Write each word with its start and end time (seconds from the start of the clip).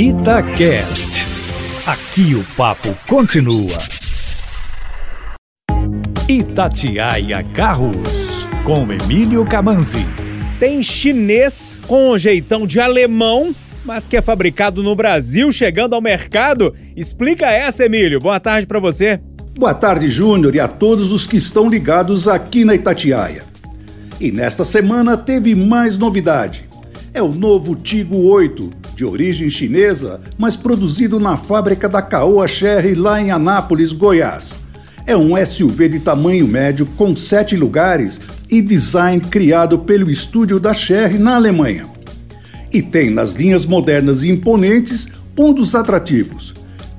Itacast. 0.00 1.26
Aqui 1.84 2.32
o 2.36 2.44
papo 2.56 2.96
continua. 3.08 3.78
Itatiaia 6.28 7.42
Carros, 7.52 8.46
com 8.62 8.92
Emílio 8.92 9.44
Camanzi. 9.44 10.06
Tem 10.60 10.84
chinês 10.84 11.76
com 11.88 12.12
um 12.12 12.16
jeitão 12.16 12.64
de 12.64 12.78
alemão, 12.78 13.52
mas 13.84 14.06
que 14.06 14.16
é 14.16 14.22
fabricado 14.22 14.84
no 14.84 14.94
Brasil, 14.94 15.50
chegando 15.50 15.96
ao 15.96 16.00
mercado? 16.00 16.72
Explica 16.94 17.46
essa, 17.46 17.84
Emílio. 17.84 18.20
Boa 18.20 18.38
tarde 18.38 18.68
para 18.68 18.78
você. 18.78 19.18
Boa 19.58 19.74
tarde, 19.74 20.08
Júnior, 20.08 20.54
e 20.54 20.60
a 20.60 20.68
todos 20.68 21.10
os 21.10 21.26
que 21.26 21.36
estão 21.36 21.68
ligados 21.68 22.28
aqui 22.28 22.64
na 22.64 22.76
Itatiaia. 22.76 23.42
E 24.20 24.30
nesta 24.30 24.64
semana 24.64 25.16
teve 25.16 25.56
mais 25.56 25.98
novidade. 25.98 26.68
É 27.12 27.20
o 27.20 27.34
novo 27.34 27.74
Tigo 27.74 28.18
8, 28.18 28.78
de 28.98 29.04
origem 29.04 29.48
chinesa, 29.48 30.20
mas 30.36 30.56
produzido 30.56 31.20
na 31.20 31.36
fábrica 31.36 31.88
da 31.88 32.02
Caoa 32.02 32.48
Sherry 32.48 32.96
lá 32.96 33.22
em 33.22 33.30
Anápolis, 33.30 33.92
Goiás. 33.92 34.50
É 35.06 35.16
um 35.16 35.34
SUV 35.46 35.88
de 35.88 36.00
tamanho 36.00 36.48
médio 36.48 36.84
com 36.96 37.14
sete 37.14 37.56
lugares 37.56 38.20
e 38.50 38.60
design 38.60 39.20
criado 39.20 39.78
pelo 39.78 40.10
estúdio 40.10 40.58
da 40.58 40.74
Sherry 40.74 41.16
na 41.16 41.36
Alemanha. 41.36 41.86
E 42.72 42.82
tem 42.82 43.08
nas 43.08 43.34
linhas 43.34 43.64
modernas 43.64 44.24
e 44.24 44.30
imponentes 44.30 45.06
um 45.38 45.52
dos 45.52 45.76
atrativos, 45.76 46.52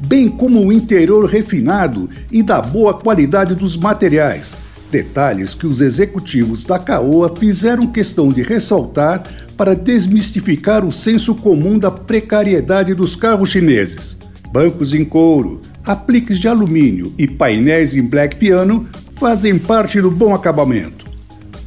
bem 0.07 0.29
como 0.29 0.66
o 0.66 0.71
interior 0.71 1.26
refinado 1.26 2.09
e 2.31 2.41
da 2.41 2.62
boa 2.62 2.93
qualidade 2.93 3.55
dos 3.55 3.76
materiais. 3.76 4.54
Detalhes 4.91 5.53
que 5.53 5.67
os 5.67 5.81
executivos 5.81 6.63
da 6.63 6.79
Caoa 6.79 7.34
fizeram 7.35 7.85
questão 7.88 8.29
de 8.29 8.41
ressaltar 8.41 9.21
para 9.55 9.75
desmistificar 9.75 10.84
o 10.84 10.91
senso 10.91 11.35
comum 11.35 11.77
da 11.77 11.91
precariedade 11.91 12.95
dos 12.95 13.15
carros 13.15 13.49
chineses. 13.49 14.17
Bancos 14.52 14.93
em 14.95 15.05
couro, 15.05 15.62
apliques 15.85 16.40
de 16.40 16.48
alumínio 16.48 17.13
e 17.20 17.27
painéis 17.27 17.93
em 17.93 18.01
black 18.01 18.37
piano 18.37 18.87
fazem 19.15 19.60
parte 19.60 20.01
do 20.01 20.10
bom 20.10 20.34
acabamento. 20.34 21.05